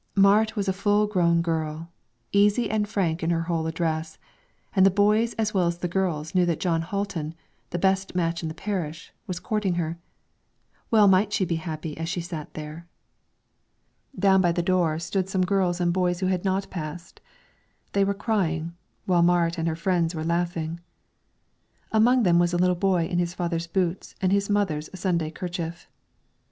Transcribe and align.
Marit 0.15 0.55
was 0.55 0.67
a 0.67 0.73
full 0.73 1.05
grown 1.05 1.43
girl, 1.43 1.91
easy 2.31 2.71
and 2.71 2.87
frank 2.89 3.21
in 3.21 3.29
her 3.29 3.43
whole 3.43 3.67
address, 3.67 4.17
and 4.75 4.83
the 4.83 4.89
boys 4.89 5.35
as 5.35 5.53
well 5.53 5.67
as 5.67 5.77
the 5.77 5.87
girls 5.87 6.33
knew 6.33 6.43
that 6.43 6.59
Jon 6.59 6.81
Hatlen, 6.81 7.35
the 7.69 7.77
best 7.77 8.15
match 8.15 8.41
in 8.41 8.49
the 8.49 8.55
parish, 8.55 9.13
was 9.27 9.39
courting 9.39 9.75
her, 9.75 9.99
well 10.89 11.07
might 11.07 11.31
she 11.31 11.45
be 11.45 11.57
happy 11.57 11.95
as 11.99 12.09
she 12.09 12.19
sat 12.19 12.51
there. 12.55 12.87
Down 14.17 14.41
by 14.41 14.51
the 14.51 14.63
door 14.63 14.97
stood 14.97 15.29
some 15.29 15.45
girls 15.45 15.79
and 15.79 15.93
boys 15.93 16.19
who 16.19 16.25
had 16.25 16.43
not 16.43 16.71
passed; 16.71 17.21
they 17.93 18.03
were 18.03 18.15
crying, 18.15 18.73
while 19.05 19.21
Marit 19.21 19.59
and 19.59 19.67
her 19.67 19.75
friends 19.75 20.15
were 20.15 20.23
laughing; 20.25 20.79
among 21.91 22.23
them 22.23 22.39
was 22.39 22.53
a 22.53 22.57
little 22.57 22.75
boy 22.75 23.05
in 23.05 23.19
his 23.19 23.35
father's 23.35 23.67
boots 23.67 24.15
and 24.19 24.31
his 24.31 24.49
mother's 24.49 24.89
Sunday 24.95 25.29
kerchief. 25.29 25.87